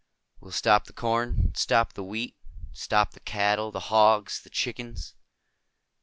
"We'll 0.39 0.49
stop 0.51 0.85
the 0.85 0.93
corn. 0.93 1.53
Stop 1.55 1.93
the 1.93 2.03
wheat. 2.03 2.35
Stop 2.73 3.11
the 3.11 3.19
cattle, 3.19 3.69
the 3.69 3.89
hogs, 3.91 4.41
the 4.41 4.49
chickens." 4.49 5.13